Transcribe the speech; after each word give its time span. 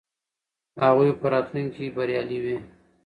هغوی 0.83 1.09
به 1.11 1.17
په 1.21 1.27
راتلونکي 1.33 1.73
کې 1.87 1.93
بریالي 1.95 2.39
وي. 2.43 2.57